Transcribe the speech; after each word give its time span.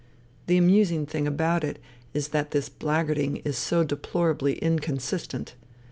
The 0.47 0.57
amusing 0.57 1.05
thing 1.05 1.27
about 1.27 1.63
it 1.63 1.77
is 2.11 2.29
that 2.29 2.49
this 2.49 2.69
blackguarding 2.69 3.39
is 3.45 3.55
so 3.55 3.83
deplorably 3.83 4.53
inconsistent. 4.57 5.53